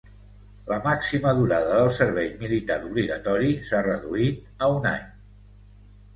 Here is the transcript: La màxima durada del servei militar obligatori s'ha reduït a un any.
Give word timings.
La 0.69 0.77
màxima 0.85 1.33
durada 1.39 1.75
del 1.81 1.89
servei 1.97 2.31
militar 2.39 2.79
obligatori 2.89 3.53
s'ha 3.69 3.83
reduït 3.91 4.51
a 4.67 4.73
un 4.81 4.91
any. 4.95 5.07